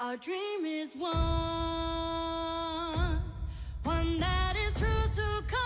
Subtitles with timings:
[0.00, 1.10] Our dream is one,
[3.82, 5.58] one that is true to come.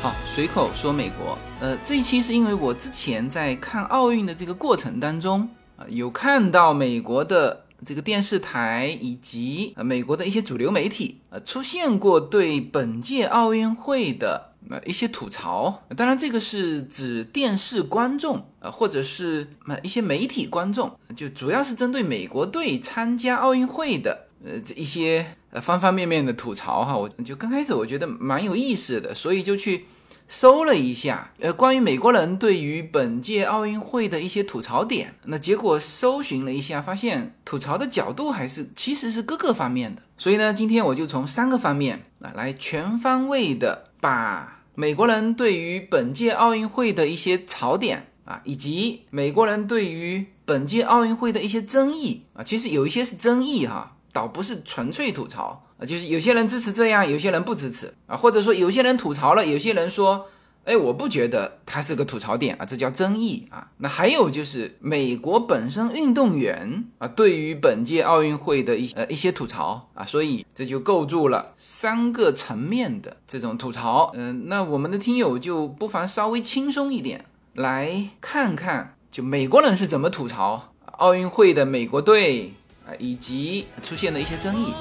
[0.00, 1.36] 好，随口说美国。
[1.60, 15.82] 呃，这一期是因为我之前在看奥运的这个过程当中啊、有看到美国的这个电视台以及呃美国的一些主流媒体呃出现过对本届奥运会的呃一些吐槽。
[15.96, 26.96] 当然，这个是指电视观众呃或者是呃一些媒体观众，就主要是针对美国队参加奥运会的呃这一些呃方方面面的吐槽哈。
[26.96, 29.84] 我就刚开始我觉得蛮有意思的，所以就去。
[30.28, 40.02] 搜了一下，呃，关于美国人对于本届奥运会的一些吐槽点，那结果搜寻了一下，发现吐槽的角度还是其实是各个方面的。
[40.18, 53.92] 所以呢，今天我就从三个方面啊来全方位的把美国人对于本届奥运会的一些槽点啊，以及美国人对于本届奥运会的一些争议啊，其实有一些是争议哈。
[54.12, 60.26] 倒不是纯粹吐槽啊，就是有些人支持这样，有些人不支持啊，或者说有些人吐槽了，有些人说，
[60.64, 63.68] 哎，我不觉得它是个吐槽点啊，这叫争议啊。
[63.78, 74.12] 那还有就是美国本身运动员啊，对于本届奥运会的一呃一些吐槽啊，所以这就构筑了三个层面的这种吐槽。
[74.14, 82.54] 嗯、那我们的听友就不妨稍微轻松一点，来看看就美国人是怎么吐槽奥运会的美国队。
[82.88, 84.72] 啊，以及出现的一些争议。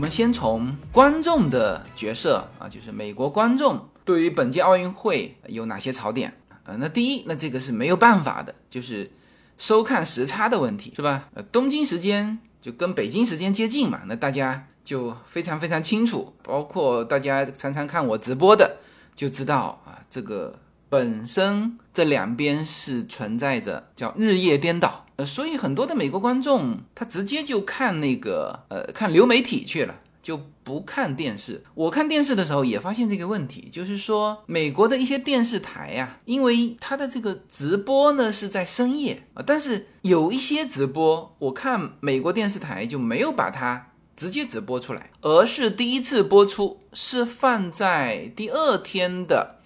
[0.00, 6.32] 我们先从观众的角色啊，就是美国观众对于本届奥运会有哪些槽点
[6.64, 6.74] 呃？
[6.78, 9.10] 那第一，那这个是没有办法的，就是
[9.58, 11.28] 收看时差的问题，是吧？
[11.34, 18.78] 呃，东京时间就跟北京时间接近嘛，那大家就非常非常清楚，包括大家常常看我直播的，
[19.14, 20.58] 就知道啊，这个
[20.88, 29.94] 本身这两边是存在着叫日夜颠倒，所以很多的美国观众他直接就看那个呃看流媒体去了。
[30.22, 31.64] 就不看电视。
[31.74, 49.56] 我看电视的时候也发现这个问题，就是说美国的一些电视台呀、因为它的这个直播呢是在深夜啊，但是有一些直播，我看美国电视台就没有把它直接直播出来，而是第一次播出是放在第二天的，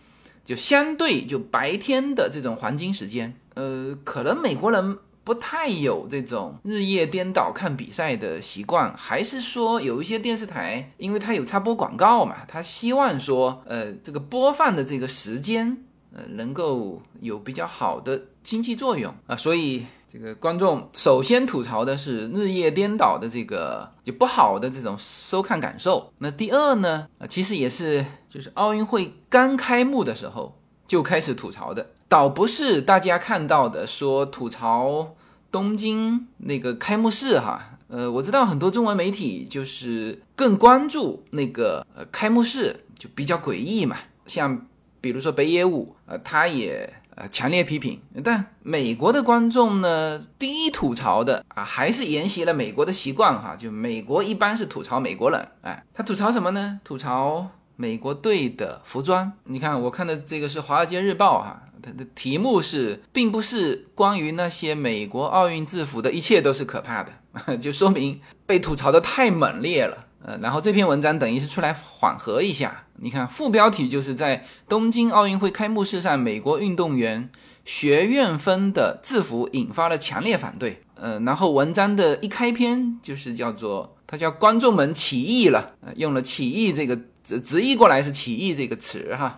[0.45, 3.37] 就相对就白天的这种黄金时间。
[3.55, 15.79] 呃，可能美国人不太有这种日夜颠倒看比赛的习惯，还是说有一些电视台，因为它有插播广告嘛，它希望说，呃，这个播放的这个时间，
[16.13, 19.87] 呃，能够有比较好的经济作用啊，所以。
[20.07, 26.13] 这个观众首先吐槽的是日夜颠倒的这个就不好的这种收看感受。
[26.21, 35.17] 那第二呢，啊，其实也是就是奥运会刚开幕的时候就开始吐槽的，倒不是大家看到的说吐槽
[35.51, 37.77] 东京那个开幕式哈。
[37.89, 44.65] 呃，我知道很多中文媒体就是更关注那个呃开幕式，就比较诡异嘛，像
[45.01, 48.01] 比如说北野武，呃，他也呃强烈批评。
[48.23, 56.79] 但美国的观众呢，第一吐槽的啊，还是沿袭了美国的习惯哈，就美国一般是吐槽美国人，哎，他吐槽什么呢？
[56.85, 59.33] 吐槽美国队的服装。
[59.47, 70.07] 你看，我看的这个是《华尔街日报》哈，它的题目是，并不是关于那些美国奥运制服的一切都是可怕的， 就说明被吐槽的太猛烈了。
[70.25, 72.85] 呃，然后这篇文章等于是出来缓和一下。
[72.97, 77.29] 你看副标题就是在东京奥运会开幕式上，美国运动员
[77.67, 80.81] 学院风的制服引发了强烈反对。
[80.95, 89.37] 呃，然后文章的一开篇就是叫做它叫观众们起义了，呃、用了起义这个直直译过来是起义这个词哈。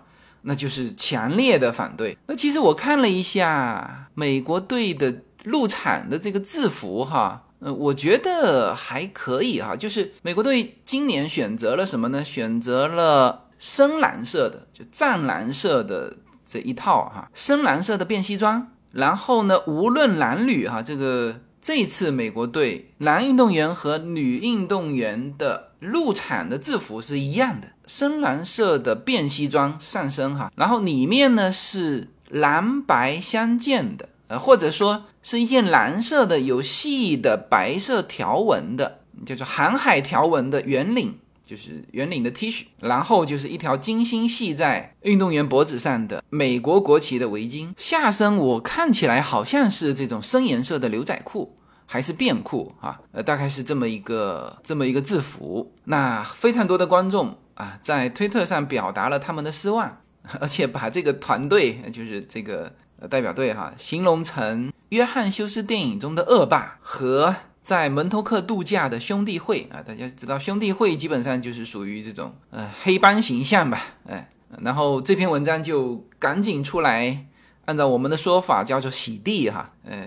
[0.48, 2.16] 那就是强烈的反对。
[2.28, 9.75] 那其实我看了一下美国队的入场的这个制服哈，呃，我觉得还可以哈。
[9.75, 12.25] 就是美国队今年选择了什么呢？
[12.25, 16.16] 选择了深蓝色的，就湛蓝色的
[16.46, 18.69] 这一套哈，深蓝色的便西装。
[18.92, 27.69] 然后呢，无论男女哈，这个这次美国队男运动员和女运动员的入场的制服是一样的。
[27.87, 51.55] 深蓝色的便西装上身哈，然后里面呢是蓝白相间的，呃，或者说是一件蓝色的有细的白色条纹的，叫做航海条纹的圆领就是圆领的 T 恤，然后就是一条精心系在运动员脖子上的美国国旗的围巾，下身我看起来好像是这种深颜色的牛仔裤，
[51.87, 52.99] 还是便裤啊？
[53.12, 55.73] 呃，大概是这么一个这么一个制服。
[55.85, 59.99] 那非常多的观众啊，在推特上表达了他们的失望，
[60.41, 62.73] 而且把这个团队，就是这个
[63.11, 67.35] 代表队哈，形容成约翰休斯电影中的恶霸和。
[67.67, 74.29] 在门头克度假的兄弟会啊，大家知道兄弟会基本上就是属于这种呃黑帮形象吧，哎，
[74.61, 77.26] 然后这篇文章就赶紧出来，
[77.64, 80.06] 按照我们的说法叫做洗地哈，呃，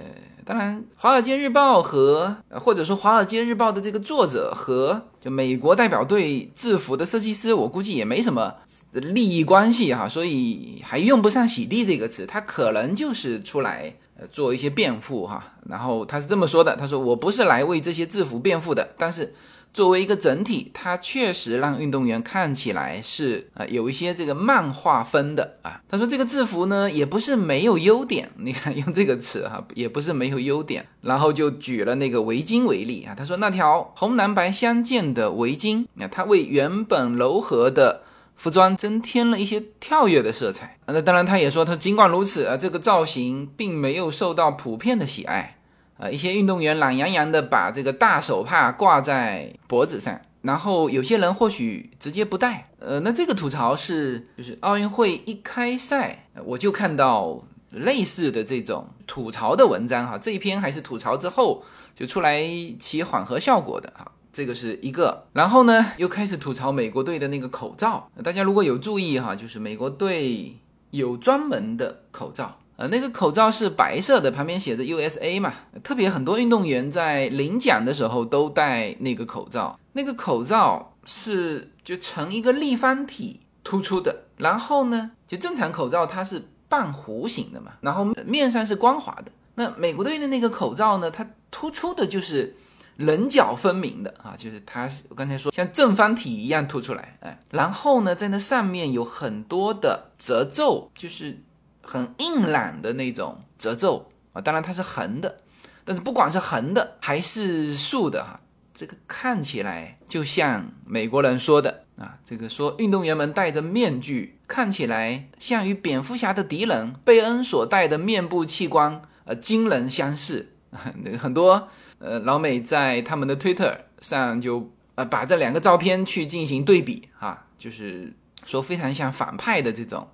[0.50, 8.56] 当然华尔街日报和或者说华尔街日报的这个作者和就美国代表队制服的设计师，我估计也没什么
[8.94, 13.94] 利益关系哈，所以还用不上洗地这个词，他可能就是出来。
[14.34, 19.34] 做一些辩护哈，然后他是这么说的：“他说我不是来为这些制服辩护的，但是
[19.74, 30.86] 作为一个整体，它确实让运动员看起来是啊有一些这个漫画风的啊。”他说这个制服呢也不是没有优点，你看用这个词哈， 也不是没有优点。
[31.02, 38.04] 然后就举了那个围巾为例啊，他说那条红蓝白相间的围巾啊，它为原本柔和的。
[38.40, 40.94] 服装增添了一些跳跃的色彩啊。
[40.94, 45.58] 那当然，他也说，他尽管如此啊，这个造型并没有受到普遍的喜爱
[46.00, 46.10] 啊。
[46.10, 52.70] 一些运动员懒洋洋的把这个大手帕挂在脖子上，然后有些人或许直接不戴。
[52.80, 60.18] 呃，那这个吐槽是，就是奥运会一开赛，我就看到类似的这种吐槽的文章哈。
[60.18, 61.64] 这一篇还是吐槽之后
[61.94, 62.42] 就出来
[62.80, 64.10] 起缓和效果的哈。
[64.32, 68.10] 这个是一个，然后呢，又开始吐槽美国队的那个口罩。
[68.24, 70.56] 大家如果有注意哈，就是美国队
[70.92, 75.54] 有专门的口罩，呃，那个口罩是白色的，旁边写着 USA 嘛。
[75.84, 84.24] 特别很多运动员在领奖的时候都戴那个口罩，那个口罩是就成一个立方体突出的。
[84.38, 89.32] 然后呢，就正常口罩它是半弧形的嘛，然后面上是光滑的。
[89.56, 92.56] 那美国队的那个口罩呢，它突出的就是。
[93.00, 101.42] 棱角分明的啊，就是它，我刚才说像正方体一样凸出来，哎，然后呢，在那上面有很多的褶皱，就是
[101.90, 104.42] 很硬朗的那种褶皱啊。
[104.42, 105.38] 当然它是横的，
[105.84, 108.40] 但是不管是横的还是竖的哈，
[108.74, 120.52] 这个看起来就像美国人说的啊，这个说运动员们戴着面具，看起来像与蝙蝠侠的敌人贝恩所戴的面部器官呃惊人相似，
[121.18, 121.68] 很多。
[122.02, 128.14] 呃，老美在他们的推特上就呃把这两个照片去进行对比啊，就是
[128.46, 130.08] 说非常像反派的这种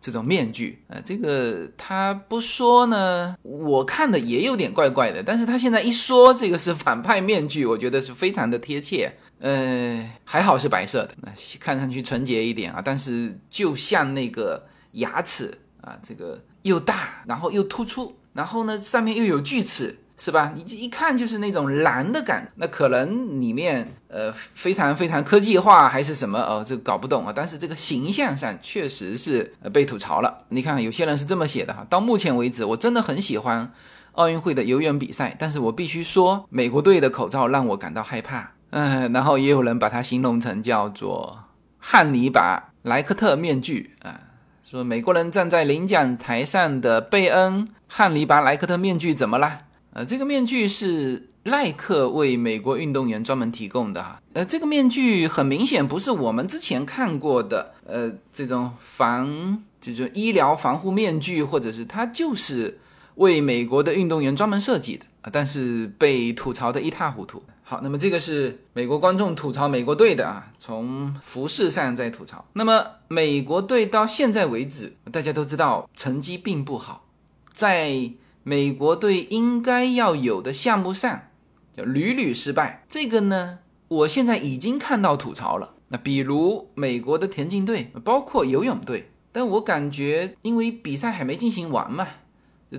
[0.00, 0.82] 这种面具。
[0.88, 5.22] 呃，这个他不说呢，我看的也有点怪怪的。
[5.22, 9.12] 但是他现在一说这个是反派面具，我觉得是非常的贴切。
[9.38, 12.82] 呃，还好是白色的，那看上去纯洁一点啊。
[12.84, 19.96] 但是就像那个牙齿啊，这个又大，然后又突出，然后呢上面又有锯齿。
[20.20, 20.52] 是吧？
[20.54, 27.32] 你这一看就是那种蓝的感，那可能里面呃非常非常科技化还是什么哦，这搞不懂啊。
[27.34, 30.36] 但是这个形象上确实是被吐槽了。
[30.50, 33.72] 你看有些人是这么写的哈，到目前为止我真的很喜欢
[34.12, 38.52] 奥运会的游泳比赛，但是我必须说美国队的口罩让我感到害怕。
[38.72, 41.44] 嗯，然后也有人把它形容成叫做
[41.78, 44.20] 汉尼拔莱克特面具啊，
[44.62, 49.62] 说美国人站在领奖台上的贝恩汉尼拔莱克特面具怎么了？
[49.92, 54.22] 呃，这个面具是耐克为美国运动员专门提供的哈。
[54.34, 62.78] 呃，这个面具很明显不是我们之前看过的，呃，这种防就是医疗防护面具，或者是它就是
[63.16, 65.30] 为美国的运动员专门设计的啊。
[65.32, 67.42] 但是被吐槽的一塌糊涂。
[67.64, 72.44] 好，那么这个是美国观众吐槽美国队的啊，从服饰上在吐槽。
[72.52, 77.06] 那么美国队到现在为止，大家都知道成绩并不好，
[77.52, 78.12] 在。
[78.50, 81.28] 美国队应该要有的项目上，
[81.72, 82.84] 就屡屡失败。
[82.88, 85.76] 这个呢，我现在已经看到吐槽了。
[85.86, 92.08] 那比如美国的田径队，包括游泳队，但我感觉因为比赛还没进行完嘛，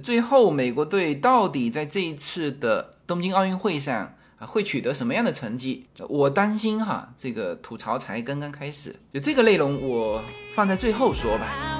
[0.04, 5.86] 最后美国队到底在这一次的东京奥运会上会取得什么样的成绩？
[6.10, 8.98] 我担心哈，这个吐槽才刚刚开始。
[9.14, 10.22] 就这个内容，我
[10.54, 11.71] 放在最后说吧。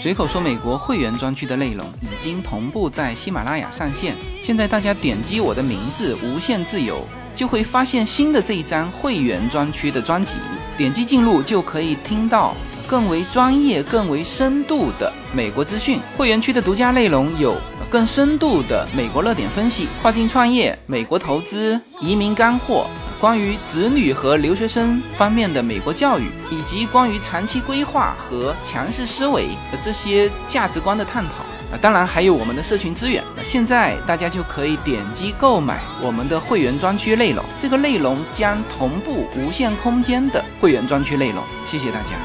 [0.00, 10.36] 随口说美国会员专区的内容已经同步在喜马拉雅上线，现在大家点击我的名字“无限自由”，就会发现新的这一张会员专区的专辑，
[10.78, 16.00] 点击进入就可以听到更为专业、更为深度的美国资讯。
[16.16, 22.86] 会员区的独家内容有更深度的美国热点分析、跨境创业、美国投资、移民干货。
[23.20, 33.22] 关于子女和留学生方面的美国教育，以及关于长期规划和强势思维的这些价值观的探讨啊，当然还有我们的社群资源。
[33.36, 41.44] 那现在大家就可以点击购买我们的会员专区内容，这个内容将同步无限空间的会员专区内容。
[41.66, 42.16] 谢谢大家。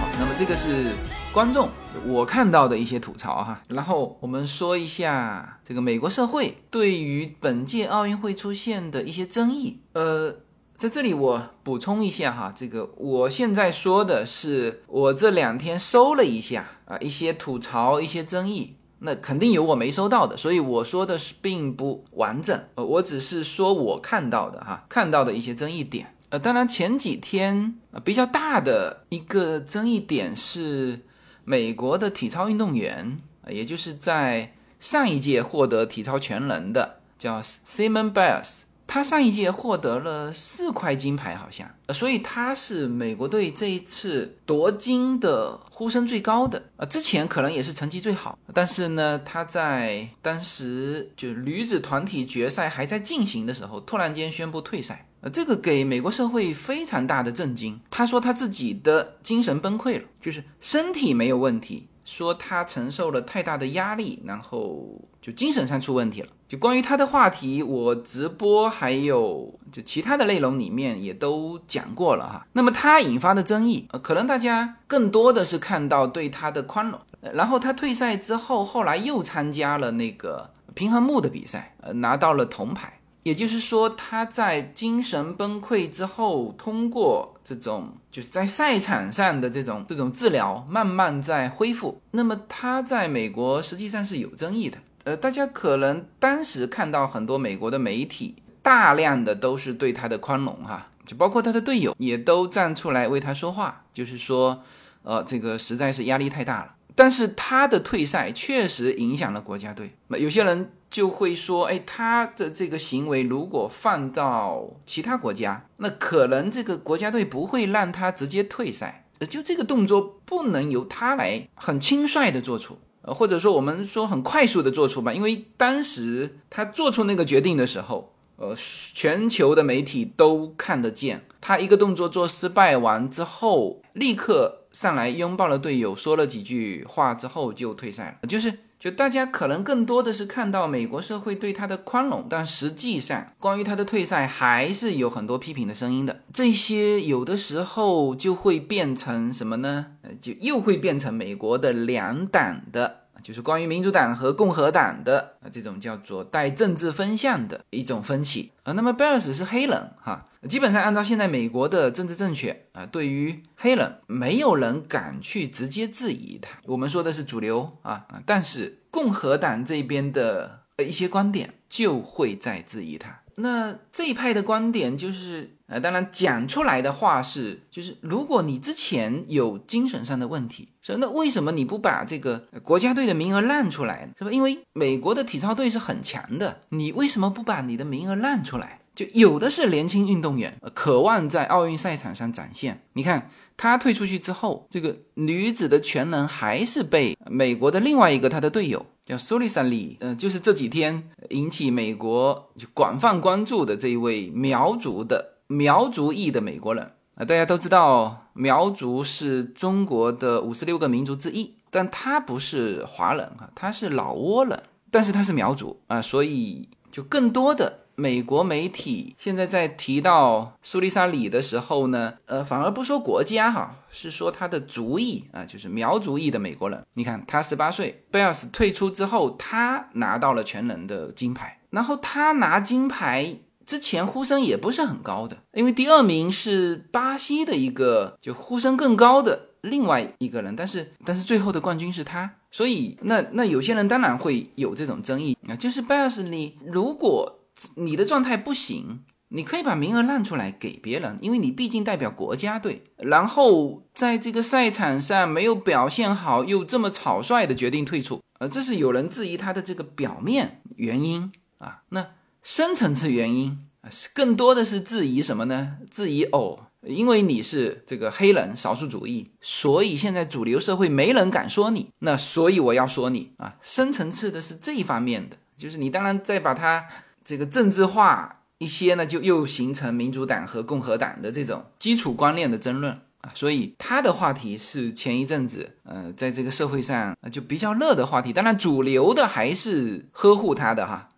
[0.00, 0.90] 好，那么这个是
[1.32, 1.68] 观众。
[2.04, 9.80] 我看到的一些吐槽哈，然后我们说一下这个美国社会对于本届奥运会出现的一些争议。
[9.94, 10.36] 呃，
[10.76, 22.62] 在这里我补充一下哈，这个我现在说的是我这两天搜了一下啊，一些吐槽、一些争议，那肯定有我没收到的，所以我说的是并不完整。
[22.74, 26.14] 呃，我只是说我看到的哈，看到的一些争议点。
[26.28, 31.00] 呃，当然前几天啊比较大的一个争议点是。
[31.46, 33.18] 美国的体操运动员，
[33.50, 46.62] 也就是在上一届获得体操全能的，叫 Simon Biles，他上一届获得了四块金牌，好像，所以他是美国队这一次夺金的呼声最高的。
[46.76, 55.06] 呃，之前可能也是成绩最好，但是呢，他在当时就女子团体决赛还在进行的时候，突然间宣布退赛。
[55.32, 57.80] 这个给美国社会非常大的震惊。
[57.88, 66.28] 他说他自己的精神崩溃了，就是身体没有问题，说他承受了太大的压力，然后就精神上出问题了。
[66.46, 72.46] 就关于他的话题，我直播还有就其他的内容里面也都讲过了哈。
[72.52, 77.00] 那么他引发的争议，呃，可能大家更多的是看到对他的宽容。
[77.32, 83.00] 然后他退赛之后，后来又参加了那个平衡木的比赛，呃，拿到了铜牌。
[83.22, 92.00] 也就是说，他在精神崩溃之后，通过这种就是在赛场上的这种这种治疗，慢慢在恢复。
[92.12, 94.78] 那么他在美国实际上是有争议的。
[95.04, 104.62] 呃，大家可能当时看到很多美国的媒体，大量的都是对他的宽容哈，就包括他的队友也都站出来为他说话，就是说，
[105.02, 106.74] 呃，这个实在是压力太大了。
[106.94, 109.94] 但是他的退赛确实影响了国家队。
[110.08, 119.06] 那有些人就会说：“哎，他的这个行为如果放到其他国家，那可能这个国家队不会让他直接退赛。
[119.28, 125.12] 就这个动作不能由他来很轻率的做出，呃，或者说我们说很快速的做出吧。
[125.12, 128.54] 因为当时他做出那个决定的时候，呃，
[128.92, 138.28] 全球的媒体都看得见，他一个动作做失败完之后，立刻。”上来拥抱了队友，说了几句话之后就退赛了。
[138.28, 146.20] 就是，就大家可能更多的是看到美国社会对他的宽容，但实际上关于他的退赛还是有很多批评的声音的。
[146.32, 149.86] 这些有的时候就会变成什么呢？
[150.20, 153.03] 就又会变成美国的两党的。
[153.24, 158.72] 就是关于民主党和共和党的啊这种叫做带政治分项的一种分歧啊。
[158.74, 166.60] 那么贝尔斯是黑人哈，基本上按照现在美国的政治正确啊，对于黑人没有人敢去直接质疑他。
[166.66, 173.22] 我们说的是主流啊啊，但是共和党这边的呃一些观点就会在质疑他。
[173.36, 184.08] 那这一派的观点就是，呃，当然讲出来的话是，就是如果你之前有精神上的问题，说那为什么你不把这个国家队的名额让出来？
[184.18, 184.30] 是吧？
[184.30, 188.80] 因为美国的体操队是很强的，你为什么不把你的名额让出来？
[188.94, 192.82] 就有的是年轻运动员，渴望在奥运赛场上展现。
[192.92, 198.86] 你看他退出去之后，这个女子的全能还是被美国的另外一个他的队友。
[199.04, 217.80] 叫苏丽珊里，呃，就是这几天引起美国就广泛关注的这一位苗族的苗族裔的美国人啊，大家都知道苗族是中国的五十六个民族之一，但他不是华人哈，他是老挝人，但是他是苗族啊，所以就更多的。
[217.96, 226.84] 美国媒体现在在提到苏丽莎里的时候呢，呃，反而不说国家哈，是说他的族裔啊，就是苗族裔的美国人。
[226.94, 231.60] 你看他十八岁，贝尔斯退出之后，他拿到了全能的金牌。
[231.70, 233.36] 然后他拿金牌
[233.66, 247.40] 之前呼声也不是很高的，因为第二名是巴西的一个就呼声更高的另外一个人，但是但是最后的冠军是他，所以那那有些人当然会有这种争议啊，就是贝尔斯你如果。
[247.76, 252.82] 你的状态不行，你可以把名额让出来给别人，因为你毕竟代表国家队。
[252.96, 261.82] 然后在这个赛场上没有表现好，又这么草率的决定退出，呃，这是有人质疑他的这个表面原因啊。
[261.90, 262.04] 那
[262.44, 265.78] 深层次原因，啊，是更多的是质疑什么呢？
[265.90, 273.54] 质疑哦，因为你是这个黑人少数主义，所以现在主流社会没人敢说你，那所以我要说你啊。
[273.62, 276.86] 深层次的是这一方面的，就是你当然再把它
[277.24, 283.32] 这个政治化一些呢，就又形成民主党和共和党的这种基础观念的争论啊。
[283.34, 291.08] 所以他的话题是前一阵子呃，在这个社会上就比较热的话题，当然主流的还是呵护他的哈，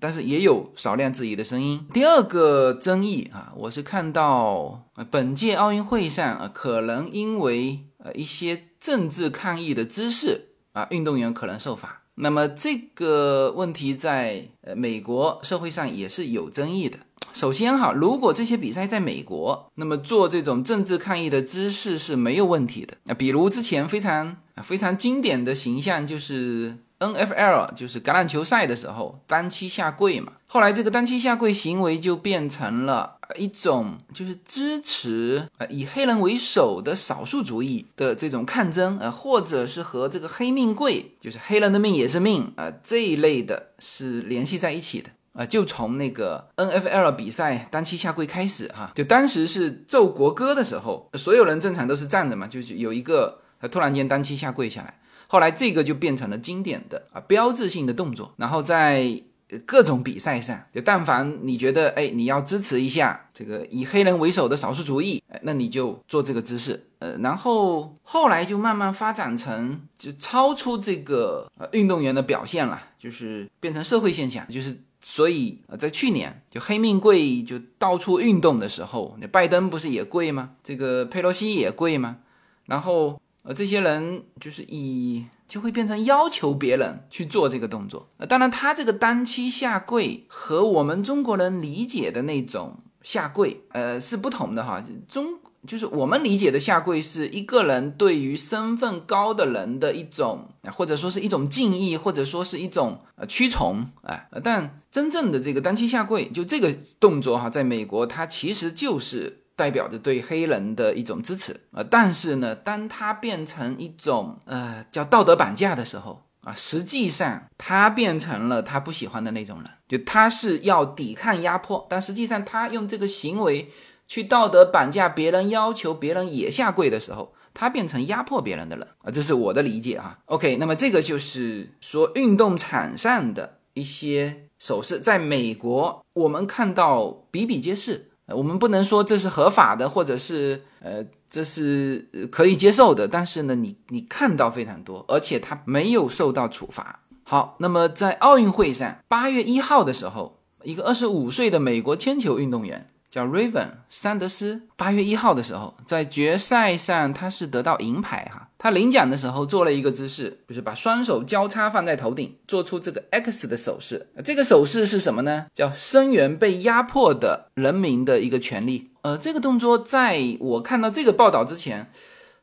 [0.00, 1.84] 但是也有少量质疑的声音。
[1.92, 12.02] 第二个争议啊，我是看到，本届奥运会上啊，可能因为呃一些政治抗议的姿势啊，运动员可能受罚。
[12.16, 16.98] 那么这个问题在呃美国社会上也是有争议的。
[17.32, 22.96] 首先哈，如果这些比赛在美国，那么做这种政治抗议的姿势是没有问题的。
[23.06, 26.78] 啊比如之前非常非常经典的形象就是。
[26.98, 54.98] N F L 就是橄榄球赛的时候单膝下跪嘛，后来这个单膝下跪行为就变成了一种就是支持呃以黑人为首的少数主义的这种抗争呃，或者是和这个黑命贵就是黑人的命也是命啊这一类的是联系在一起的啊，就从那个 N F L 比赛单膝下跪开始哈，就当时是奏国歌的时候，所有人正常都是站着嘛，就是有一个他突然间单膝下跪下来。
[55.30, 59.22] 后来这个就变成了经典的啊标志性的动作，然后在
[59.64, 80.52] 各种比赛上，就但凡你觉得哎你要支持一下这个以黑人为首的少数主义，哎那你就做这个姿势，呃，然后后来就慢慢发展成就超出这个呃运动员的表现了，就是变成社会现象，就是所以呃在去年就黑命贵就到处运动的时候，那拜登不是也跪吗？
[80.64, 82.16] 这个佩洛西也跪吗？
[82.64, 83.20] 然后。
[83.48, 88.06] 呃，这些人就是以就会变成要求别人去做这个动作。
[88.18, 94.84] 呃，当然，他这个单膝下跪和我们中国人理解的那种下跪，呃，是不同的哈。
[95.08, 109.44] 中就是我们理解的下跪是一个人对于身份高的人的一种，或者说是一种敬意，或者说是一种呃屈从，哎，但真正的这个单膝下跪，就这个动作哈，在美国它其实就是。
[109.58, 123.68] 代表着对黑人的一种支持啊，但是呢，当他变成一种呃叫道德绑架的时候啊，实际上他变成了他不喜欢的那种人，就他是要抵抗压迫，但实际上他用这个行为
[124.06, 130.16] 去道德绑架别人，要求别人也下跪的时候，他变成压迫别人的人啊，这是我的理解哈。
[130.26, 138.04] OK，那么这个就是说运动场上的一些手势，在美国我们看到比比皆是。
[138.28, 143.08] 我们不能说这是合法的，或者是呃，这是可以接受的。
[143.08, 147.00] 但是呢，你你看到非常多，而且他没有受到处罚。
[147.24, 152.90] 好，那么在奥运会上，八月一号的时候，一个二十五岁的美国铅球运动员。
[153.10, 158.50] 叫 Raven 桑德斯，八月一号的时候，在决赛上他是得到银牌哈。
[158.58, 164.08] 他领奖的时候做了一个姿势，就是把双手交叉放在头顶，做出这个 X 的手势。
[164.22, 165.46] 这个手势是什么呢？
[165.54, 168.90] 叫声援被压迫的人民的一个权利。
[169.02, 171.90] 呃，这个动作在我看到这个报道之前，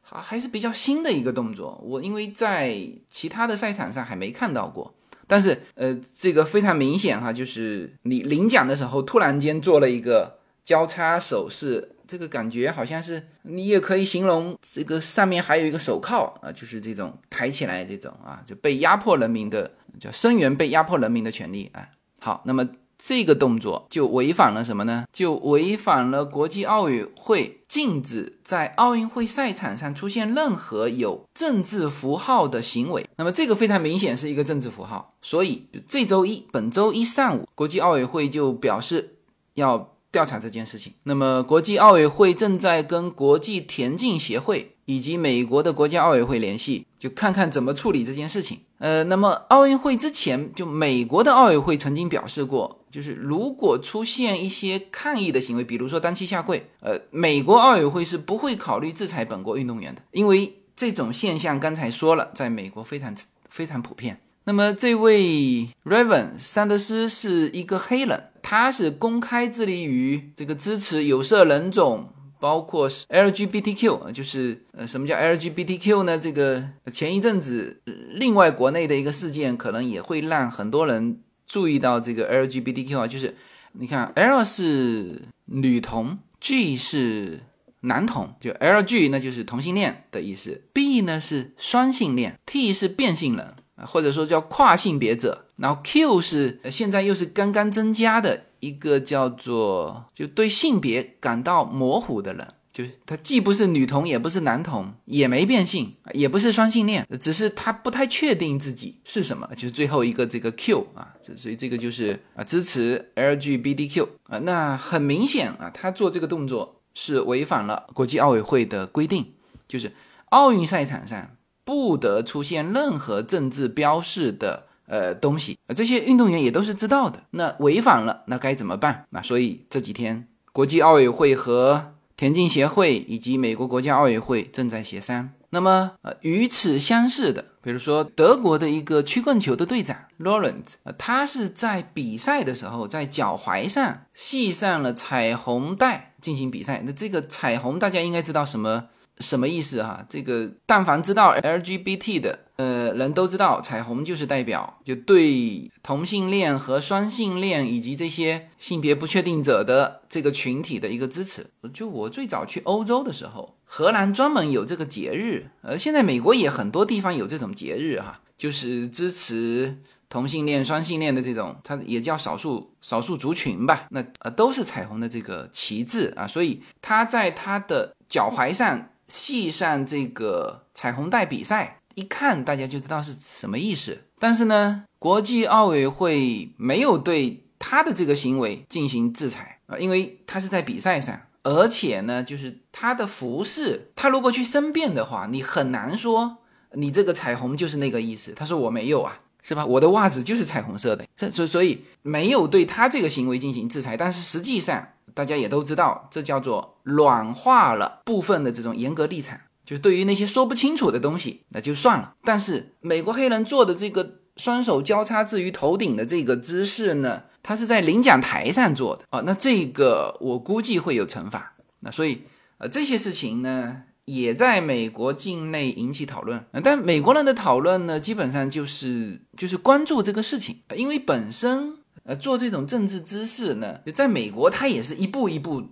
[0.01, 1.79] 还还是比较新的一个动作。
[1.85, 4.95] 我因为在其他的赛场上还没看到过，
[5.27, 10.39] 但是呃，这个非常明显哈，就是你领奖的时候突然间做了一个。
[10.65, 21.87] 交叉手势，这个感觉好像是你也可以形容这个上面还有一个手铐啊，就是这种抬起来这种啊，就被压迫人民的叫声援被压迫人民的权利啊。
[22.19, 25.05] 好，那么这个动作就违反了什么呢？
[25.13, 33.07] 就违反了国际奥委会禁止在奥运会赛场上出现任何有政治符号的行为。
[33.17, 39.17] 那么这个非常明显是一个政治符号，所以这周一，本周一上午，国际奥委会就表示
[39.53, 39.94] 要。
[40.15, 48.59] 调查这件事情，那么国际奥委会正在跟国际田径协会以及美国的国家奥委会联系，就看看怎么处理这件事情。
[48.77, 63.13] 呃，那么奥运会之前，就美国的奥委会曾经表示过，就是如果出现一些抗议的行为，比如说单膝下跪，呃，美国奥委会是不会考虑制裁本国运动员的，因为这种现象刚才说了，在美国非常
[63.49, 64.21] 非常普遍。
[64.47, 68.23] 那么这位 Raven 桑德斯是一个黑人。
[68.47, 72.07] 他是公开致力于这个支持有色人种，
[72.39, 76.15] 包括 LGBTQ，就是呃，什么叫 LGBTQ 呢？
[76.15, 77.81] 这个前一阵子，
[78.13, 83.33] 另外国内的一个事件，可能也会让很多人注意到这个 LGBTQ 啊，就是
[83.71, 87.39] 你看，L 是女同，G 是
[87.79, 93.55] 男同，就 LG 那就是同性恋的意思，B 呢是双性恋，T 是变性人。
[93.75, 102.47] 啊或者说叫跨性别者，然后 Q 是现在又是刚刚增加的一个叫做就对性别感到模糊的人。
[102.71, 109.47] 就是他既不是女同，也不是男同，也没变性，也不是双性恋，只是他不太确定自己是什么。
[109.55, 114.39] 就是最后一个这个 Q 啊，所以这个就是啊支持 LGBTQ 啊。
[114.39, 119.25] 那很明显啊，他做这个动作是违反了国际奥委会的规定，
[119.69, 119.93] 就是
[120.31, 121.29] 奥运赛场上
[121.65, 125.57] 不得出现任何政治标示的呃东西。
[125.75, 127.23] 这些运动员也都是知道的。
[127.31, 129.05] 那违反了，那该怎么办？
[129.09, 135.31] 那所以这几天国际奥委会和田径协会以及美国国家奥委会正在协商。
[135.49, 146.83] 那么，呃，与此相似的，比如说德国的一个曲棍球的队长 Lawrence，他是在比赛的时候在脚踝上系上了彩虹带进行比赛。
[146.85, 148.89] 那这个彩虹大家应该知道什么？
[149.19, 150.05] 什么意思哈？
[150.09, 161.47] 这个但凡知道 LGBT 的呃人都知道，彩虹就是代表就对同性恋和双性恋以及这些性别不确定者的这个群体的一个支持。
[161.73, 169.77] 就我最早去欧洲的时候，荷兰专门有这个节日，呃，现在美国也很多地方有这种节日哈，就是支持
[170.09, 173.87] 同性恋、双性恋的这种，它也叫少数少数族群吧。
[173.91, 178.89] 那呃都是彩虹的这个旗帜啊，所以它在它的脚踝上。
[179.07, 183.99] 系上这个彩虹带比赛，一看大家就知道是什么意思。
[184.17, 196.37] 但是呢，国际奥委会没有对他的这个行为进行制裁啊，因为他是在比赛上，而且呢，就是他的服饰，他如果去申辩的话，你很难说
[196.73, 198.33] 你这个彩虹就是那个意思。
[198.33, 199.65] 他说我没有啊，是吧？
[199.65, 203.95] 我的袜子就是彩虹色的，所所以没有对他这个行为进行制裁。
[203.95, 204.87] 但是实际上。
[205.15, 212.13] 大家也都知道，这叫做软化了部分的这种严格地产，就对于那些说不清楚的东西，那就算了。
[212.23, 221.55] 但是美国黑人做的这个双手交叉置于头顶的这个姿势呢，他是在领奖台上做的啊，那这个我估计会有惩罚。
[221.79, 222.23] 那所以
[222.57, 226.45] 呃这些事情呢，也在美国境内引起讨论。
[226.61, 231.77] 但美国人的讨论呢，基本上就是就是关注这个事情，因为本身。
[232.05, 235.63] 呃，做这种政治姿势呢，就在美国，他也是一步一步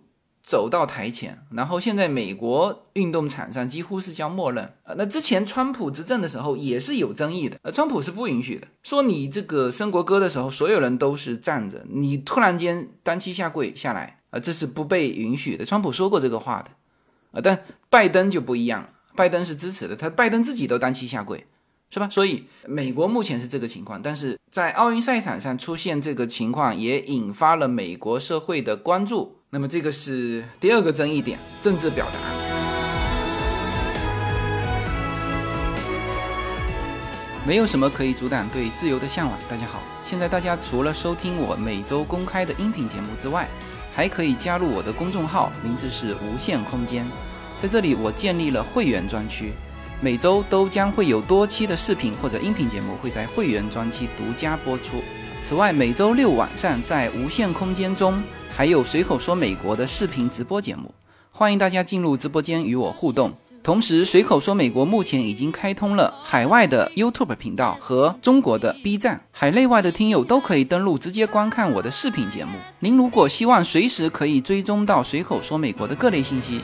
[0.44, 1.46] 走到台前。
[1.52, 4.74] 然后现在美国运动场上几乎是叫默认。
[4.84, 7.58] 呃，那之前川普执政的时候也是有争议的。
[7.62, 15.64] 呃，川普是不允许的，说你这个升国歌的时候，所有人都是站着，你突然间单膝下跪下来，啊，这是不被允许的。
[15.64, 16.72] 川普说过这个话的。
[17.34, 21.46] 啊，但拜登就不一样，拜登是支持的，他拜登自己都单膝下跪。
[21.94, 22.10] 是吧？
[22.10, 29.38] 所以美国目前是这个情况，但是在奥运赛场上出现这个情况，也引发了美国社会的关注。
[29.52, 32.18] 那么这个是第二个争议点，政治表达。
[37.46, 39.38] 没有什么可以阻挡对自由的向往。
[39.48, 43.48] 大家好，现在大家除了收听我每周公开的音频节目之外，
[43.94, 47.06] 还可以加入我的公众号，名字是无限空间，
[47.60, 49.54] 在这里我建立了会员专区。
[50.04, 54.98] 每周都将会有多期的视频或者音频节目会在会员专区独家播出。
[55.42, 58.22] 此外，每周六晚上在无限空间中
[58.54, 60.94] 还有随口说美国的视频直播节目，
[61.32, 63.32] 欢迎大家进入直播间与我互动。
[63.64, 72.52] 同时，随口说美国目前已经开通了海外的 YouTube 频道和中国的 B 站，海内外的听友都可以登录直接观看我的视频节目。
[72.82, 76.60] 您如果希望随时可以追踪到随口说美国的各类信息。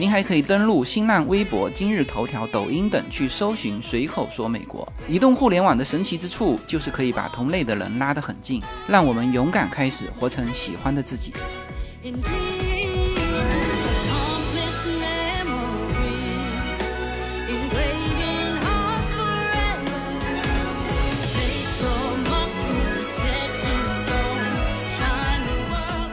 [0.00, 4.86] 您还可以登录新浪微博、今日头条、抖音等去搜寻“随口说美国”。
[5.08, 11.32] 移动互联网的神奇之处就是可以把同类的人拉得很近，让我们勇敢开始，活成喜欢的自己。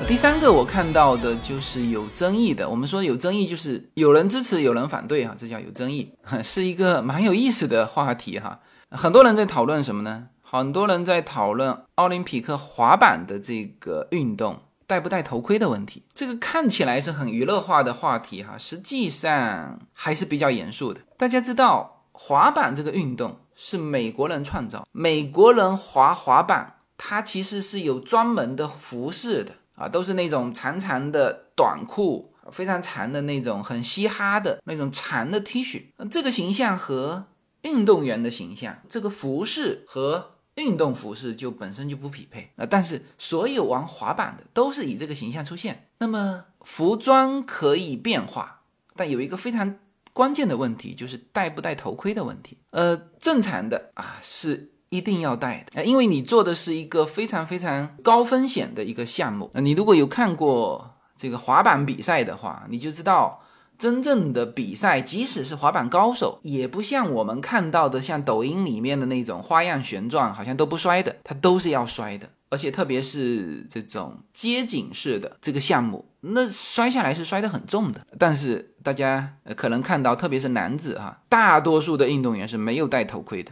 [0.07, 2.69] 第三个我看到的就是有争议的。
[2.69, 6.13] 我们说有争议，就是有人支持，有人反对，哈，这叫有争议，
[6.43, 8.59] 是一个蛮有意思的话题，哈。
[8.91, 10.27] 很多人在讨论什么呢？
[10.43, 16.03] 很多人在讨论奥林匹克滑板的这个运动戴不戴头盔的问题。
[16.13, 21.01] 这个看起来是很娱乐化的话题，哈，实际上还是比较严肃的。
[21.17, 29.51] 大家知道，滑板这个运动是美国人创造，美国人滑滑板，它其实是有专门的服饰的。
[29.75, 35.83] 啊，都是那种长长的短裤，非常长的那种很嘻哈的那种长的 T 恤。
[36.09, 37.25] 这个形象和
[37.61, 42.65] 运动员的形象，这个服饰和运动服饰就本身就不匹配啊。
[42.65, 45.87] 但是所有玩滑板的都是以这个形象出现。
[45.99, 48.61] 那么服装可以变化，
[48.95, 49.77] 但有一个非常
[50.13, 52.57] 关键的问题，就是戴不戴头盔的问题。
[52.71, 54.71] 呃，正常的啊是。
[54.95, 59.49] 一定要戴的，因为你做的是一个非常非常高风险的一个项目。
[59.55, 63.41] 你如果有看过这个滑板比赛的话，你就知道。
[63.77, 72.29] 真正的比赛，即使是滑板高手，也不像我们看到的，像抖音里面的那种花样旋转，好像都不摔的，它都是要摔的。
[72.49, 77.99] 而且特别是这种街景式的这个项目，那摔下来是摔得很重的。
[78.17, 83.51] 但是大家可能看到，特别是男子哈，大多数的运动员是没有戴头盔的。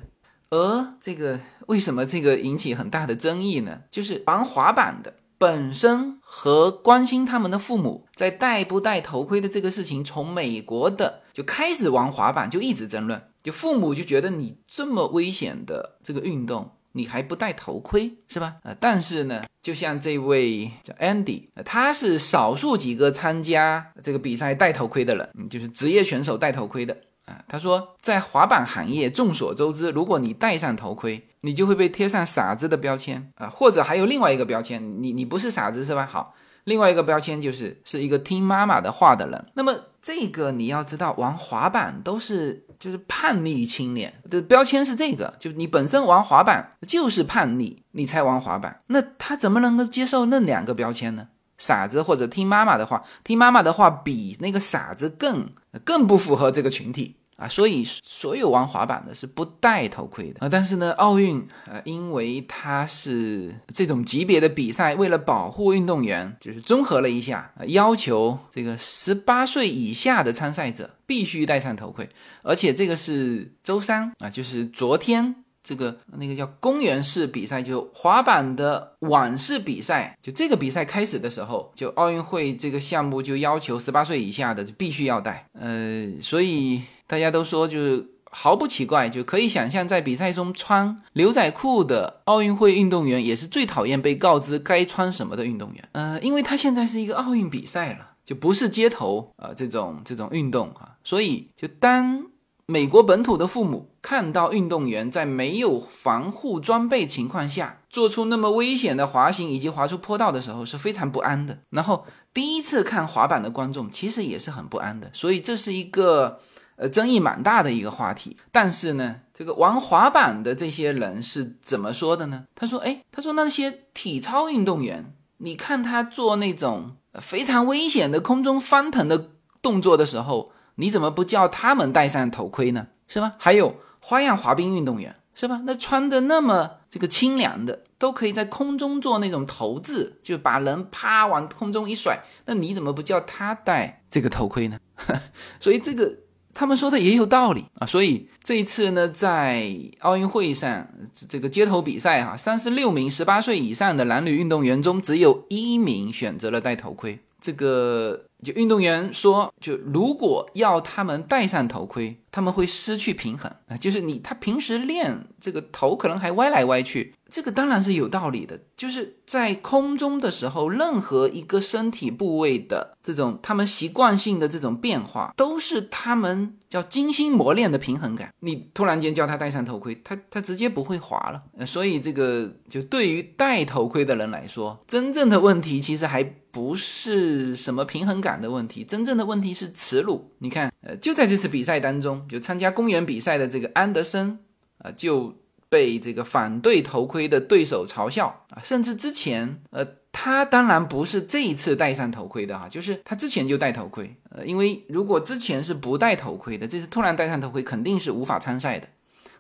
[0.54, 3.82] 而这个为什么这个引起很大的争议呢？
[3.90, 5.16] 就是玩滑板的。
[5.40, 18.58] 本身和关心他们的父母在戴不戴头盔的这个事情，从美国的就开始玩滑板就一直争论，就父母就觉得你这么危险的这个运动，你还不戴头盔是吧？
[18.64, 26.96] 呃，但是呢，就像这位叫 Andy，他是少数几个参加这个比赛戴头盔的人，就是职业选手戴头盔的。
[27.26, 36.06] 啊，他说，在滑板行业，众所周知，如果你戴上头盔，你就会被贴上傻子的标签啊，或者还有另外一个标签，你你不是傻子是吧？
[36.06, 39.46] 好，另外一个标签就是是一个听妈妈的话的人。
[39.54, 48.82] 那么这个你要知道，玩滑板都是就是叛逆青年的标签是这个，就你本身玩滑板就是叛逆，你才玩滑板。
[48.88, 51.30] 那他怎么能够接受那两个标签呢？
[51.58, 55.50] 傻子或者听妈妈的话，听妈妈的话比那个傻子更
[55.84, 60.50] 更不符合这个群体啊，所以所有玩滑板的是不戴头盔的啊。
[60.50, 72.08] 但是呢，奥运呃，因为它是这种级别的比赛，为了保护运动员，就是综合了一下，要求这个十八岁以下的参赛者必须戴上头盔，
[72.42, 75.43] 而且这个是周三啊，就是昨天。
[75.64, 102.33] 这个那个叫公园式比赛，就滑板的碗式比赛，就这个比赛开始的时候，就奥运会这个项目就要求十八岁以下的必须要戴，呃，所以大家都说就是毫不奇怪，就可以想象在比赛中穿牛仔裤的奥运会运动员也是最讨厌被告知该穿什么的运动员，呃，因为他现在是一个奥运比赛了，就不是街头啊这种这种运动啊，所以就当。
[102.66, 111.60] 美国本土的父母看到运动员在没有防护装备情况下做出那么危险的滑行以及滑出坡道的时候是非常不安的。
[111.72, 116.40] 然后第一次看滑板的观众其实也是很不安的，所以这是一个
[116.78, 118.38] 呃争议蛮大的一个话题。
[118.50, 122.46] 但是呢，这个玩滑板的这些人是怎么说的呢？
[122.56, 132.88] 他说：“哎，他说那些体操运动员，你看他做那种非常危险的空中翻腾的动作的时候。”你怎么不叫他们戴上头盔呢？
[133.08, 133.34] 是吧？
[133.38, 135.62] 还有花样滑冰运动员，是吧？
[135.66, 142.24] 那穿的那么这个清凉的，都可以在空中做那种投掷，就把人啪往空中一甩。
[142.46, 144.80] 那你怎么不叫他戴这个头盔呢？
[145.60, 146.18] 所以这个
[146.54, 147.86] 他们说的也有道理啊。
[147.86, 150.88] 所以这一次呢，在奥运会上
[151.30, 157.20] 这个街头比赛哈，三十六名十八岁以上的男女运动员中，只有一名选择了戴头盔。
[157.40, 158.24] 这个。
[158.44, 163.78] 就运动员说，就如果要他们戴上头盔，他们会失去平衡啊。
[163.78, 168.60] 就是你他平时练这个头可能还歪来歪去，这个当然是有道理的。
[168.76, 178.34] 就是在空中的时候，任何一个身体部位的这种他们习惯性的这种变化，都是他们叫精心磨练的平衡感。
[178.42, 181.66] 你突然间叫他戴上头盔，他他直接不会滑了。
[181.66, 186.34] 所以这个就对于戴头盔的人来说，真正的问题其实还。
[186.54, 190.32] 不是什么平衡感的问题，真正的问题是耻辱。
[190.40, 194.40] 你看，呃，就在这次比赛当中，就参加公园比赛的这个安德森，
[194.80, 195.34] 啊，就
[195.70, 208.88] 被这个反对头盔的对手嘲笑啊，甚至之前，呃，他当然不是这一次戴上头盔的哈，就是他之前就戴头盔，呃，因为如果之前是不戴头盔的，这次突然戴上头盔，肯定是无法参赛的。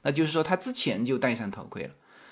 [0.01, 1.89] 那就是说他之前就戴上头盔了。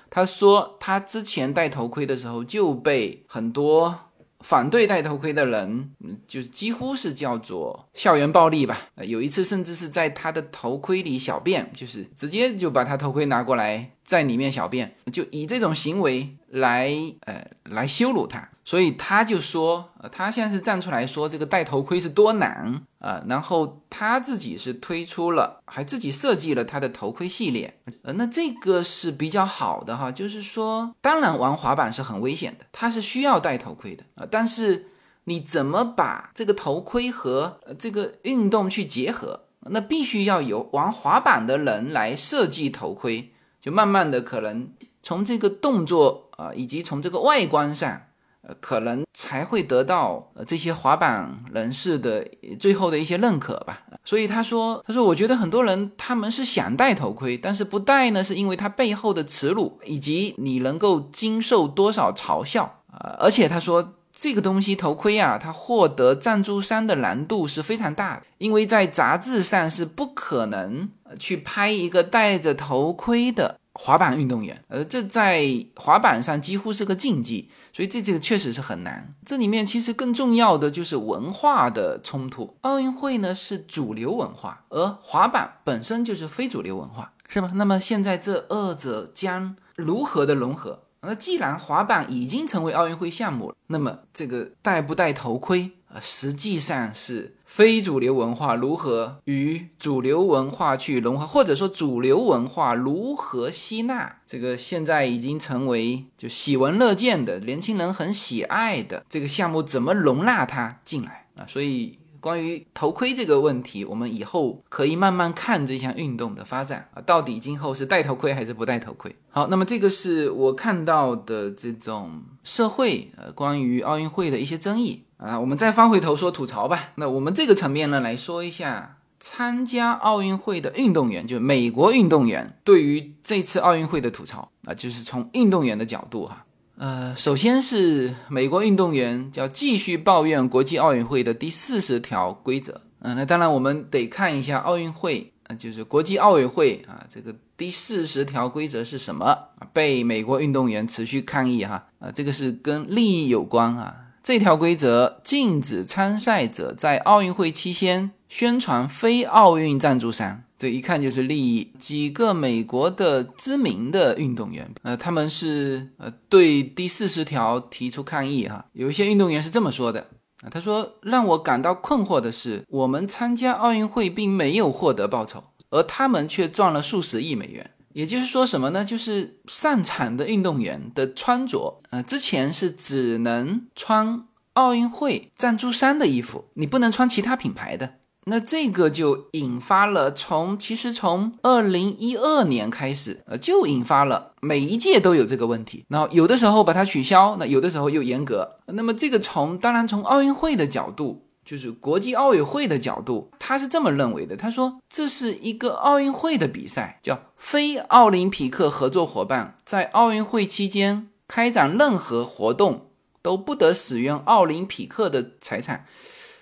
[0.10, 3.98] 他说他之前戴头盔的时候就被很多。
[4.44, 8.90] 反对戴头盔的人，嗯，就几乎是叫做校园暴力吧。
[8.98, 13.92] 有一次甚至是在他的头盔里小便，就是直接就把他头盔拿过来。
[14.12, 34.88] 在里面小便，就以这种行为来呃来羞辱他，所以他就说，他现在是站出来说这个戴头盔是多难啊，然后他自己是推出了，还自己设计了他的头盔系列，呃，那这个是比较好的哈，就是说，当然玩滑板是很危险的，他是需要戴头盔的啊，但是
[35.24, 43.32] 你怎么把这个头盔和这个运动去结合，那必须要由玩滑板的人来设计头盔。
[43.62, 44.68] 就慢慢的可能
[45.02, 48.02] 从这个动作啊，以及从这个外观上，
[48.42, 52.28] 呃，可能才会得到呃这些滑板人士的
[52.60, 53.84] 最后的一些认可吧。
[54.04, 63.16] 所以他说，他说我觉得很多人他们是想戴头盔，但是不戴呢，是因为它背后的耻辱以及你能够经受多少嘲笑啊。
[63.20, 73.58] 而且他说这个东西头盔啊，它获得赞助商的难度是非常大的，因为在杂志上是不可能去拍一个戴着头盔的。
[73.74, 75.48] 滑板运动员，呃，这在
[75.78, 79.16] 滑板上几乎是个禁忌，所以这这个确实是很难。
[79.26, 82.58] 这里面其实更重要的就是文化的冲突。
[82.62, 87.50] 奥运会呢是主流文化，而滑板本身就是非主流文化，是吧？
[87.56, 90.84] 那么现在这二者将如何的融合？
[91.02, 97.36] 那既然滑板已经成为奥运会项目了，那么这个戴不戴头盔啊，实际上是。
[97.52, 111.44] 非主流文化如何与主流文化去融合，或者说主流文化如何吸纳这个现在已经成为就喜闻乐见的年轻人很喜爱的这个项目，怎么容纳它进来啊？
[111.46, 112.00] 所以。
[112.22, 119.14] 关于头盔这个问题，我们以后可以慢慢看这项运动的发展啊，到底今后是戴头盔还是不戴头盔？
[119.32, 126.92] 好，那么这个是我看到的这种社会呃关于奥运会的一些争议啊，我们再翻回头说吐槽吧。
[126.96, 136.44] 那我们这个层面呢来说一下参加奥运会的运动员，就美国运动员对于这次奥运会的吐槽啊，就是从运动员的角度哈。
[136.82, 142.82] 呃，首先是美国运动员叫继续抱怨国际奥运会的第四十条规则。
[143.02, 149.38] 嗯，那当然我们得看一下奥运会啊，就是国际奥委会啊，这个第四十条规则是什么？
[149.72, 153.98] 被美国运动员持续抗议哈啊，这个是跟利益有关啊。
[154.24, 160.42] 这条规则禁止参赛者在奥运会期间宣传非奥运赞助商。
[160.62, 161.74] 这一看就是利益。
[161.80, 168.64] 几个美国的知名的运动员，呃，他们是呃对第四十条提出抗议哈。
[168.74, 170.02] 有一些运动员是这么说的
[170.44, 177.72] 啊，他说：“让我感到困惑的是，我们参加奥运会并没有获得报酬，而他们却赚了数十亿美元。
[177.94, 178.86] 也就是说什么呢？
[178.86, 195.86] 就是上场的运动员的穿着，呃，之前是只能穿奥运会赞助商的衣服，你不能穿其他品牌的。”那这个就引发了从其实从二零一二年开始，呃，就引发了每一届都有这个问题。
[195.90, 198.58] 然后有的时候把它取消，那有的时候又严格。
[198.68, 204.38] 那么这个从当然从奥运会的角度，就是国际奥委会的角度，他是这么认为的。
[204.38, 212.92] 他说这是一个奥运会的比赛，叫非奥林匹克合作伙伴在奥运会期间开展任何活动
[213.24, 215.86] 都不得使用奥林匹克的财产。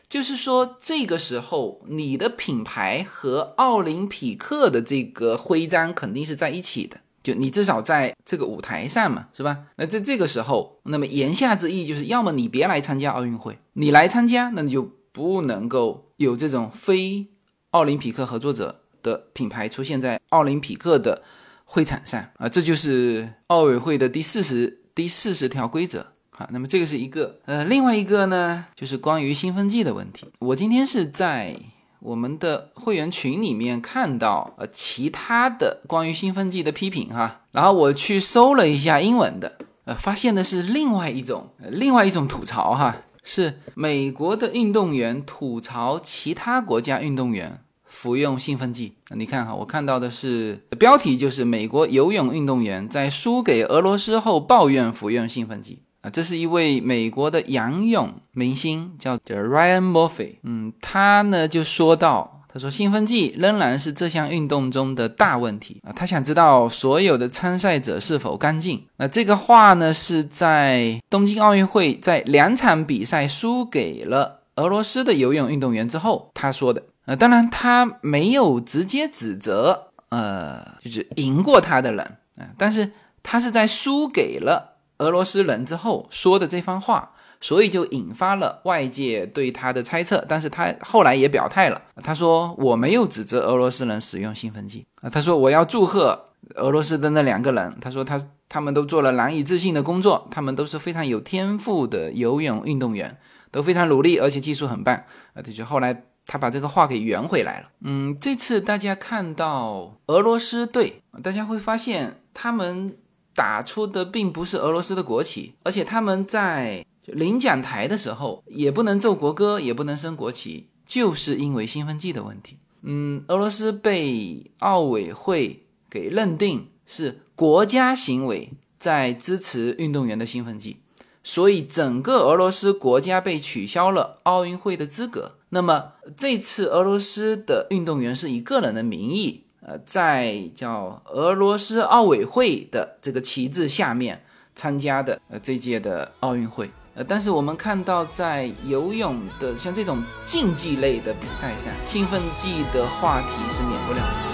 [0.10, 9.66] 就是说，这个时候你的品牌和奥林匹克的这个徽章肯定是在一起的，就你至少在这个舞台上嘛，是吧？
[9.76, 17.28] 那在这个时候，那么言下之意就是，要么你别来参加奥运会，你来参加，那你就不能够有这种非
[17.70, 21.22] 奥林匹克合作者的品牌出现在奥林匹克的
[21.66, 26.08] 会场上啊，这就是奥委会的第四十第四十条规则。
[26.40, 30.26] 啊，那么这个是一个，呃，另外一个呢，就是关于兴奋剂的问题。
[30.40, 31.54] 我今天是在
[32.00, 48.94] 我们的会员群里面看到呃其他的关于兴奋剂的批评哈，然后我去搜了一下英文的，呃，发现的是另外一种，另外一种吐槽哈，是美国的运动员吐槽其他国家运动员服用兴奋剂。
[49.14, 55.80] 你看哈，我看到的是标题就是美国游泳运动员在输给俄罗斯后抱怨服用兴奋剂。
[56.10, 60.36] 这是一位美国的仰泳明星，叫 Ryan Murphy。
[60.44, 65.94] 嗯，他呢就说到，他说兴奋剂仍然是这项运动中的大问题啊。
[65.96, 68.86] 他想知道所有的参赛者是否干净。
[68.98, 76.84] 那这个话呢是在东京奥运会在两场比赛输给了俄罗斯的游泳运动员之后他说的。
[77.06, 82.06] 呃，当然他没有直接指责呃，就是赢过他的人
[82.38, 82.92] 啊，但是
[83.24, 84.78] 他是在输给了。
[85.00, 90.24] 俄罗斯人之后说的这番话，所以就引发了外界对他的猜测。
[90.28, 95.10] 但是他后来也表态了，他说我没有指责俄罗斯人使用兴奋剂啊。
[95.10, 97.78] 他说我要祝贺俄罗斯的那两个人。
[97.82, 103.18] 他说他他们都做了难以置信的工作，他们都是非常有天赋的游泳运动员，
[103.52, 104.94] 都非常努力，而且技术很棒
[105.34, 105.42] 啊。
[105.42, 107.68] 他就后来他把这个话给圆回来了。
[107.82, 112.98] 嗯，这次大家看到俄罗斯队，大家会发现他们。
[113.40, 122.58] 打出的并不是俄罗斯的国旗，而且他们在领奖台的时候也不能奏国歌，也不能升国旗，就是因为兴奋剂的问题。
[122.82, 130.80] 嗯，俄罗斯被奥委会给认定是国家行为在支持运动员的兴奋剂，
[131.24, 135.38] 所以整个俄罗斯国家被取消了奥运会的资格。
[135.52, 144.20] 那么这次俄罗斯的运动员是以个人的名义，呃，在叫俄罗斯奥委会的这个旗帜下面
[144.56, 146.68] 参加的呃这届的奥运会。
[146.96, 154.30] 呃，但是我们看到在游泳的像这种竞技类的比赛上，兴奋剂的话题是免不了的。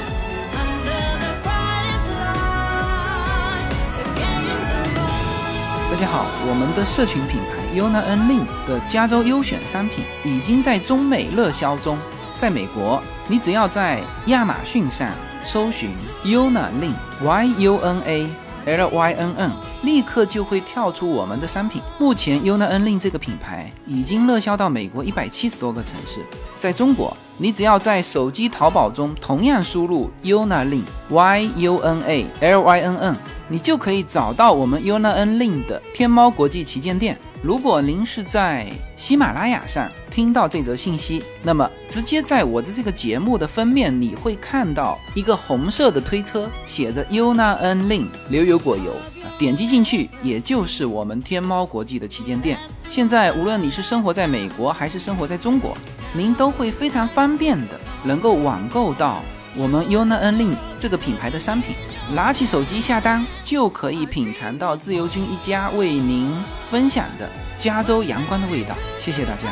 [5.92, 11.98] 大家好，我们的社群品牌 Yona N Lin 的加州优选商品已经在中美热销中。
[12.36, 15.10] 在美国，你只要在亚马逊上
[15.46, 15.90] 搜寻
[16.24, 18.28] Yona Lin Y U N A
[18.66, 19.52] L Y N N，
[19.84, 21.82] 立刻就会跳出我们的商品。
[21.98, 26.20] 目前 Yona N Lin 这个品牌已经热销到美国一百七十多个城市。
[26.58, 33.16] 在中国，你只要在手机淘宝中同样输入 Yona Lin Y U N A L Y N N。
[33.48, 37.16] 你就可以找到我们 Yuna Lin 的天猫国际旗舰店。
[37.46, 38.66] 如果您是在
[38.98, 48.92] 喜马拉雅上听到这则信息，那么直接在我的这个节目的封面，你会看到一个红色的推车，写着 Yuna N Lin 流油果油。
[49.38, 52.58] 点击进去，也就是我们天猫国际的旗舰店。
[52.90, 55.78] 现在无论你是生活在美国还是生活在中国，
[56.14, 59.22] 您都会非常方便的能够网购到
[59.58, 61.76] 我们 Yuna N Lin 这个品牌的商品。
[62.14, 66.32] 拿起手机下单，就可以品尝到自由军一家为您
[66.70, 67.28] 分享的
[67.58, 68.76] 加州阳光的味道。
[69.00, 69.48] 谢谢大家。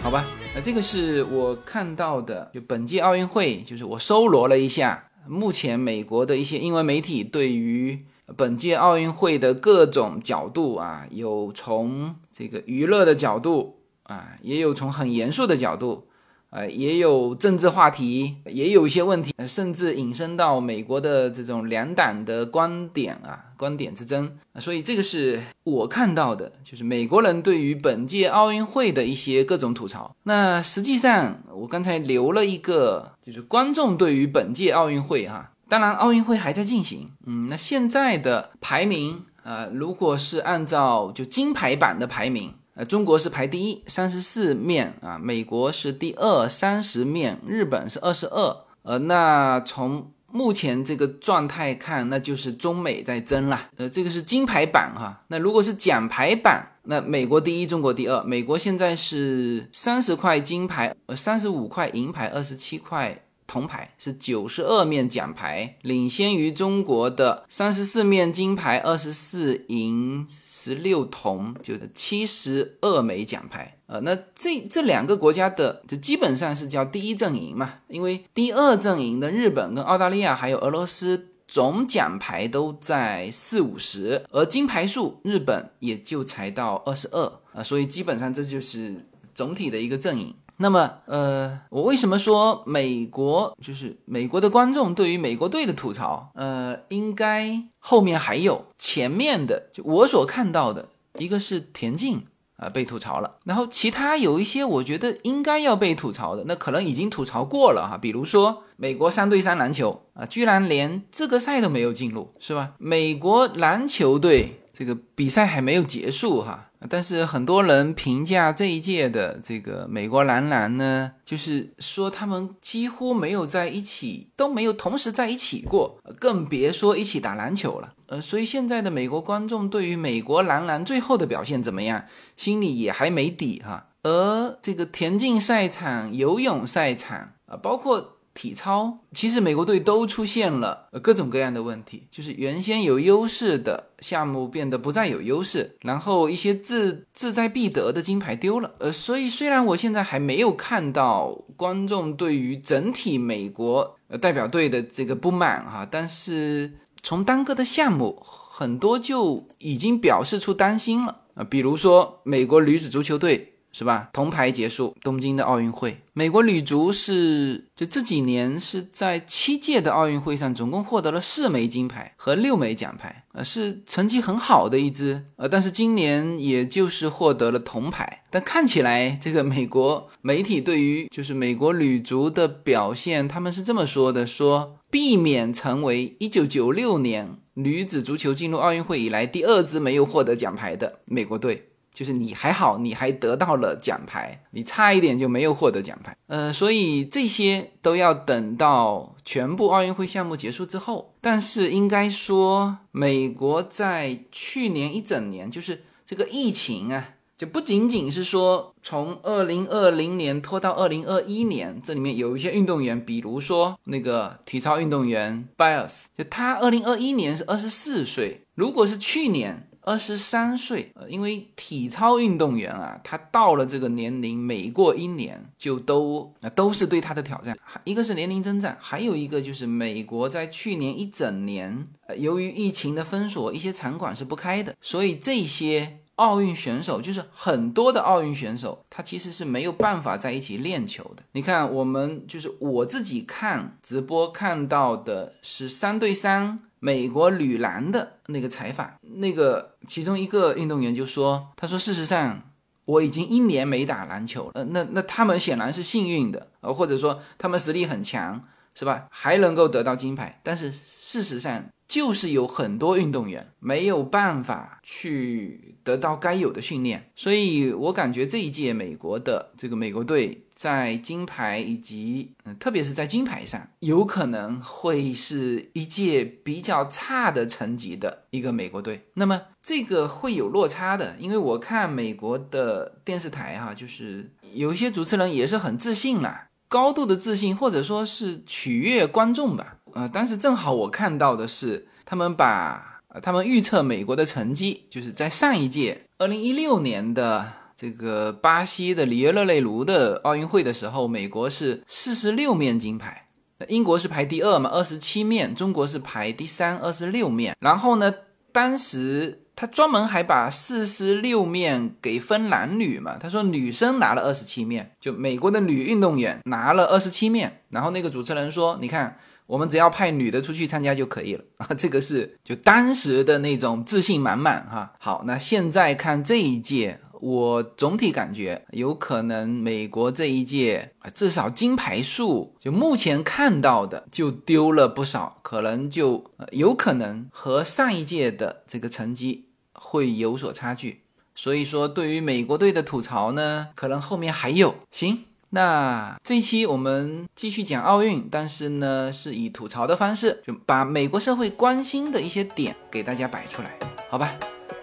[0.00, 16.08] 好吧，那这个是我看到的，就本届奥运会，就是我搜罗了一下，目前美国的一些英文媒体对于本届奥运会的各种角度啊，有从这个娱乐的角度啊，也有从很严肃的角度。
[16.50, 24.30] 呃，也有政治话题，也有一些问题，甚至引申到美国的这种两党的观点啊，观点之争。
[24.60, 30.14] 所以这个是我看到的，就是美国人对于本届奥运会的一些各种吐槽。
[30.22, 42.52] 那实际上，我刚才留了一个，就是观众对于本届奥运会哈、当然奥运会还在进行，嗯，那现在的排名，呃，如果是按照就金牌榜的排名。
[42.74, 48.56] 呃，中国是排第一，三十四面啊，美国是第二，三十面，日本是二十二。
[48.82, 53.70] 呃，那从目前这个状态看，那就是中美在争啦。
[53.76, 55.22] 呃，这个是金牌榜哈。
[55.28, 58.22] 那如果是奖牌榜，那美国第一，中国第二。
[58.24, 63.22] 美国现在是三十块金牌，呃，三十五块银牌，二十七块。
[63.46, 73.78] 铜牌是九十二面奖牌，领先于中国的三十四面金牌、二十四银、十六铜，就是七十二枚奖牌。
[73.86, 81.28] 呃，那这这两个国家的，就基本上是叫第一阵营嘛，因为第二阵营的日本跟澳大利亚还有俄罗斯。
[81.48, 90.34] 总奖牌都在四五十，而金牌数日本也就才到二十二啊，所以基本上这就是总体的一个阵营。
[90.58, 96.30] 那么，呃，我为什么说美国就是美国的观众对于美国队的吐槽？
[96.34, 100.88] 呃，应该后面还有前面的，就我所看到的，
[101.18, 102.24] 一个是田径
[102.56, 112.72] 啊、被吐槽了，然后其他有一些我觉得应该要被吐槽的，那可能已经吐槽过了哈，比如说美国三对三篮球啊、居然连这个赛都没有进入，是吧？
[112.78, 127.92] 美国篮球队这个比赛还没有结束哈，但是很多人评价这一届的这个美国男篮呢，就是说他们几乎没有在一起，都没有同时在一起过，更别说一起打篮球了。
[128.06, 132.04] 呃，所以现在的美国观众对于美国男篮最后的表现怎么样，
[132.36, 133.88] 心里也还没底哈。
[134.02, 148.74] 而这个田径赛场、游泳赛场啊，包括体操，其实美国队都出现了呃各种各样的问题，就是原先有优势的项目变得不再有优势，然后一些志志在必得的金牌丢了。
[148.78, 163.54] 呃，所以虽然我现在还没有看到观众对于整体美国呃代表队的这个不满哈，但是从单个的项目，很多就已经表示出担心了啊、比如说美国女子足球队。
[163.76, 164.08] 是吧？
[164.10, 178.22] 铜牌结束，东京的奥运会，美国女足是就这几年是在七届的奥运会上总共获得了四枚金牌和六枚奖牌，呃，是成绩很好的一支，呃，但是今年也就是获得了铜牌。
[178.30, 191.68] 但看起来这个美国媒体对于就是美国女足的表现，他们是这么说的：说避免成为一九九六年女子足球进入奥运会以来第二支没有获得奖牌的美国队。
[191.96, 196.14] 就是你还好，你还得到了奖牌，你差一点就没有获得奖牌。
[196.26, 201.14] 呃，所以这些都要等到全部奥运会项目结束之后。
[201.22, 207.14] 但是应该说，美国在去年一整年，就是这个疫情啊。
[207.38, 236.00] 就不仅仅是说从二零二零年拖到二零二一年，这里面有一些运动员，比如说那个体操运动员 Bias，就他二零二一年是二十四岁，如果是去年二十三岁，呃，因为体操运动员啊，他到了这个年龄，每过一年就都啊都是对他的挑战，一个是年龄增长，还有一个就是美国在去年一整年，呃，由于疫情的封锁，一些场馆是不开的，所以这些。
[236.16, 241.22] 奥运选手就是很多的奥运选手，他其实是没有办法在一起练球的。
[241.32, 252.50] 你看，我们就是我自己看直播看到的是三对三美国女篮的那个采访，那个其中一个运动员就说：“他说，事实上
[252.84, 254.64] 我已经一年没打篮球了。
[254.64, 258.42] 那那他们显然是幸运的，呃，或者说他们实力很强，
[258.74, 259.06] 是吧？
[259.10, 260.40] 还能够得到金牌。
[260.42, 279.02] 但是事实上。”就是有很多运动员没有办法去得到该有的训练，所以我感觉这一届美国的这个美国队在金牌以及嗯，特别是在金牌上，有可能会是一届比较差的成绩的一个美国队。
[279.14, 289.76] 那么这个会有落差的，因为我看美国的电视台哈，就是有一些主持人也是很自信啦，高度的自信，或者说是取悦观众吧。
[289.92, 303.28] 呃，但是正好我看到的是，他们把他们预测美国的成绩，就是在上一届二零一六年的这个巴西的里约热内卢的奥运会的时候，美国是四十六面金牌，
[303.68, 307.54] 英国是排第二嘛，二十七面，中国是排第三，二十六面。
[307.60, 308.12] 然后呢，
[308.50, 317.60] 当时他专门还把四十六面给分男女嘛，他说女生拿了二十七面，就美国的女运动员拿了二十七面。
[317.68, 319.18] 然后那个主持人说，你看。
[319.46, 324.92] 我们只要派女的出去参加就可以了啊， 这个是就当时的那种自信满满哈。
[324.98, 341.02] 好，那现在看这一届，我总体感觉有可能美国这一届啊，至少金牌数就目前看到的就丢了不少，可能就有可能和上一届的这个成绩会有所差距。
[341.34, 344.74] 所以说，对于美国队的吐槽呢，可能后面还有。
[344.90, 345.24] 行。
[345.50, 353.78] 那这一期我们继续讲奥运，但是呢，是以吐槽的方式，就把美国社会关心的一些点给大家摆出来，
[354.10, 354.32] 好吧？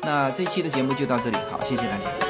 [0.03, 2.22] 那这期的节目就到这里，好，谢谢大家。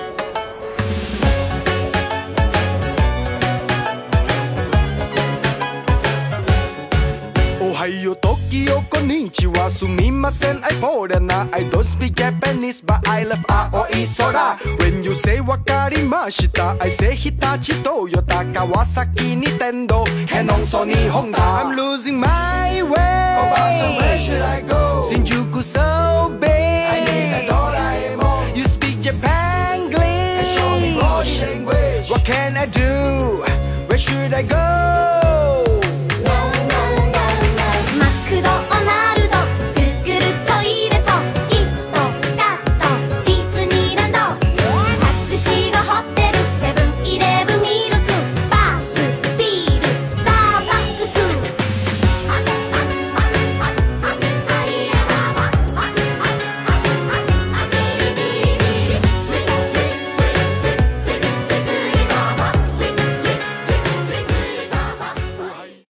[7.83, 14.57] Ohio, Tokyo, konnichiwa, sumimasen, I foreigner I don't speak Japanese, but I love Aoi Sora.
[14.79, 21.41] When you say wakarimashita, I say Hitachi, Toyota, Kawasaki, Nintendo Canon, Sony, Honda.
[21.41, 23.37] I'm losing my way.
[23.41, 25.03] Oh, so where should I go?
[25.03, 26.49] Shinjuku so big.
[26.49, 28.55] I need a Doraemon.
[28.55, 29.99] You speak Japanese.
[29.99, 32.09] And show me body language.
[32.09, 33.43] What can I do?
[33.89, 35.02] Where should I go?